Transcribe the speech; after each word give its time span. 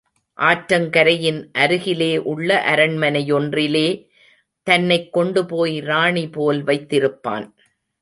ஆற்றங்கரையின் 0.39 1.49
அருகிலே 1.53 2.17
உள்ள 2.17 2.63
அரண்மனையொன்றிலே 2.75 4.09
தன்னைக் 4.63 5.13
கொண்டுபோய் 5.13 5.79
ராணி 5.79 6.29
போல் 6.29 6.63
வைத்திருப்பான். 6.63 7.51